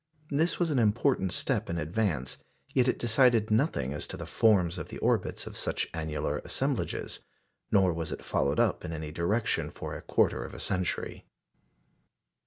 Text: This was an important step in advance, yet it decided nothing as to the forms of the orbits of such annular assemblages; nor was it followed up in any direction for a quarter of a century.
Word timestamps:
This 0.31 0.59
was 0.59 0.71
an 0.71 0.79
important 0.79 1.31
step 1.31 1.69
in 1.69 1.77
advance, 1.77 2.37
yet 2.73 2.87
it 2.87 2.97
decided 2.97 3.51
nothing 3.51 3.93
as 3.93 4.07
to 4.07 4.17
the 4.17 4.25
forms 4.25 4.79
of 4.79 4.89
the 4.89 4.97
orbits 4.97 5.45
of 5.45 5.55
such 5.55 5.87
annular 5.93 6.39
assemblages; 6.39 7.19
nor 7.71 7.93
was 7.93 8.11
it 8.11 8.25
followed 8.25 8.59
up 8.59 8.83
in 8.83 8.93
any 8.93 9.11
direction 9.11 9.69
for 9.69 9.93
a 9.95 10.01
quarter 10.01 10.43
of 10.43 10.55
a 10.55 10.59
century. 10.59 11.27